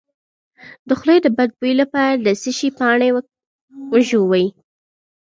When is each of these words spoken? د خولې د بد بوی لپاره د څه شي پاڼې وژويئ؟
د 0.87 0.89
خولې 0.99 1.17
د 1.21 1.27
بد 1.37 1.49
بوی 1.59 1.73
لپاره 1.81 2.13
د 2.25 2.27
څه 2.41 2.51
شي 2.57 2.69
پاڼې 2.77 3.09
وژويئ؟ 3.93 4.47